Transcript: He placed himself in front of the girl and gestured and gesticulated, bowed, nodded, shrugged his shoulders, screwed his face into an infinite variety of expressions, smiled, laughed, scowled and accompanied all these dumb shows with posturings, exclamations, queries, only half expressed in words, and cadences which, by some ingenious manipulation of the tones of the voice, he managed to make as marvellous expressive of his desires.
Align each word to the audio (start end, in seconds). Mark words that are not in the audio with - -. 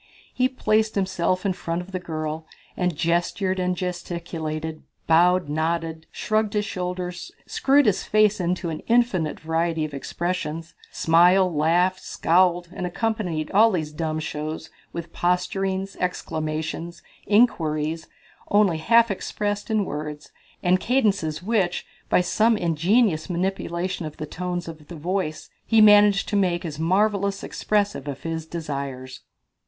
He 0.33 0.49
placed 0.49 0.95
himself 0.95 1.45
in 1.45 1.53
front 1.53 1.79
of 1.79 1.91
the 1.91 1.99
girl 1.99 2.47
and 2.75 2.95
gestured 2.97 3.59
and 3.59 3.77
gesticulated, 3.77 4.81
bowed, 5.05 5.47
nodded, 5.47 6.07
shrugged 6.11 6.53
his 6.53 6.65
shoulders, 6.65 7.31
screwed 7.45 7.85
his 7.85 8.03
face 8.03 8.39
into 8.39 8.71
an 8.71 8.79
infinite 8.87 9.39
variety 9.41 9.85
of 9.85 9.93
expressions, 9.93 10.73
smiled, 10.91 11.53
laughed, 11.55 11.99
scowled 12.03 12.69
and 12.73 12.87
accompanied 12.87 13.51
all 13.51 13.69
these 13.69 13.91
dumb 13.91 14.17
shows 14.19 14.71
with 14.91 15.13
posturings, 15.13 15.95
exclamations, 15.97 17.03
queries, 17.49 18.07
only 18.49 18.77
half 18.79 19.11
expressed 19.11 19.69
in 19.69 19.85
words, 19.85 20.31
and 20.63 20.79
cadences 20.79 21.43
which, 21.43 21.85
by 22.09 22.21
some 22.21 22.57
ingenious 22.57 23.29
manipulation 23.29 24.07
of 24.07 24.17
the 24.17 24.25
tones 24.25 24.67
of 24.67 24.87
the 24.87 24.95
voice, 24.95 25.51
he 25.63 25.79
managed 25.79 26.27
to 26.27 26.35
make 26.35 26.65
as 26.65 26.79
marvellous 26.79 27.43
expressive 27.43 28.07
of 28.07 28.23
his 28.23 28.47
desires. 28.47 29.19